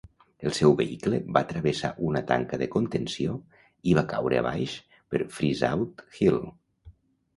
[0.49, 3.35] El seu vehicle va travessar una tanca de contenció
[3.91, 4.75] i va caure abaix
[5.13, 6.41] per Freezeout Hill.